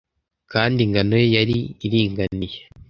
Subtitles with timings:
[0.51, 2.57] kandi ingano ye yari iringaniye